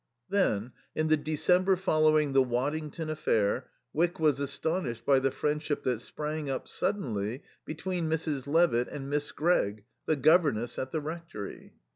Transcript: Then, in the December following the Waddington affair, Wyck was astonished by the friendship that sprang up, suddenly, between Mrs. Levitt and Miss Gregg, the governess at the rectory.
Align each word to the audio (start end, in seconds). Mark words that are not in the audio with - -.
Then, 0.29 0.71
in 0.95 1.09
the 1.09 1.15
December 1.15 1.75
following 1.75 2.33
the 2.33 2.41
Waddington 2.41 3.07
affair, 3.07 3.69
Wyck 3.93 4.19
was 4.19 4.39
astonished 4.39 5.05
by 5.05 5.19
the 5.19 5.29
friendship 5.29 5.83
that 5.83 6.01
sprang 6.01 6.49
up, 6.49 6.67
suddenly, 6.67 7.43
between 7.65 8.09
Mrs. 8.09 8.47
Levitt 8.47 8.87
and 8.87 9.11
Miss 9.11 9.31
Gregg, 9.31 9.83
the 10.07 10.15
governess 10.15 10.79
at 10.79 10.91
the 10.91 11.01
rectory. 11.01 11.75